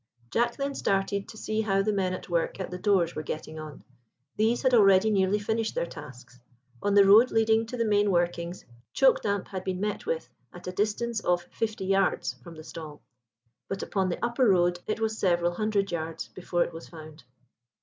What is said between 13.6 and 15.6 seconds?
but upon the upper road it was several